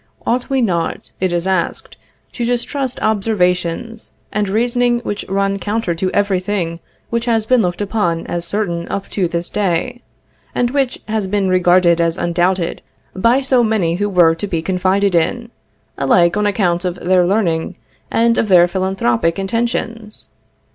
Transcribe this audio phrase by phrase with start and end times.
[0.25, 1.95] Ought we not, it is asked,
[2.31, 6.79] to distrust observations and reasoning which run counter to every thing
[7.11, 10.01] which has been looked upon as certain up to this day,
[10.55, 12.81] and which has been regarded as undoubted
[13.15, 15.51] by so many who were to be confided in,
[15.99, 17.75] alike on account of their learning
[18.09, 20.29] and of their philanthropic intentions?